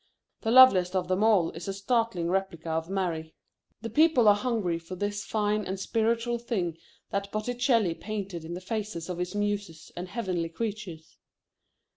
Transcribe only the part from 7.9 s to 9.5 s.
painted in the faces of his